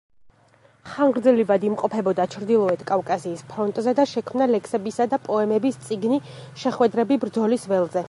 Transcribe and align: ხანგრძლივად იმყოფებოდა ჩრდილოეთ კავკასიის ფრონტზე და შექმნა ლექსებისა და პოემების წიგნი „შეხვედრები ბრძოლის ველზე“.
ხანგრძლივად 0.93 1.65
იმყოფებოდა 1.67 2.25
ჩრდილოეთ 2.37 2.81
კავკასიის 2.93 3.45
ფრონტზე 3.53 3.95
და 4.01 4.09
შექმნა 4.15 4.51
ლექსებისა 4.55 5.09
და 5.15 5.23
პოემების 5.29 5.81
წიგნი 5.87 6.23
„შეხვედრები 6.65 7.25
ბრძოლის 7.27 7.75
ველზე“. 7.75 7.99